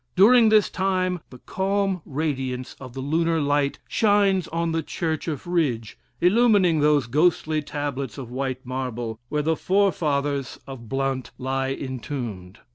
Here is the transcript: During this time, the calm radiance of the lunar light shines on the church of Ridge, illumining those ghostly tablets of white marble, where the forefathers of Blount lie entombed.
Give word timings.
During 0.15 0.49
this 0.49 0.67
time, 0.67 1.19
the 1.29 1.37
calm 1.37 2.01
radiance 2.07 2.75
of 2.79 2.93
the 2.95 3.01
lunar 3.01 3.39
light 3.39 3.77
shines 3.87 4.47
on 4.47 4.71
the 4.71 4.81
church 4.81 5.27
of 5.27 5.45
Ridge, 5.45 5.95
illumining 6.19 6.79
those 6.79 7.05
ghostly 7.05 7.61
tablets 7.61 8.17
of 8.17 8.31
white 8.31 8.65
marble, 8.65 9.19
where 9.29 9.43
the 9.43 9.55
forefathers 9.55 10.57
of 10.65 10.89
Blount 10.89 11.29
lie 11.37 11.69
entombed. 11.71 12.61